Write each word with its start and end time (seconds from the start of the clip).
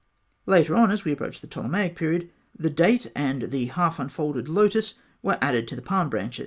Later 0.47 0.73
on, 0.75 0.89
as 0.89 1.05
we 1.05 1.11
approach 1.11 1.41
the 1.41 1.47
Ptolemaic 1.47 1.95
period, 1.95 2.31
the 2.57 2.71
date 2.71 3.11
and 3.15 3.43
the 3.51 3.67
half 3.67 3.99
unfolded 3.99 4.49
lotus 4.49 4.95
were 5.21 5.37
added 5.43 5.67
to 5.67 5.75
the 5.75 5.81
palm 5.83 6.09
branches 6.09 6.37
(fig. 6.37 6.39